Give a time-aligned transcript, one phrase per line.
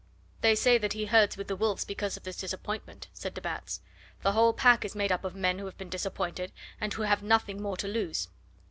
[0.41, 3.81] "They say that he herds with the wolves because of this disappointment," said de Batz.
[4.23, 7.21] "The whole pack is made up of men who have been disappointed, and who have
[7.21, 8.27] nothing more to lose.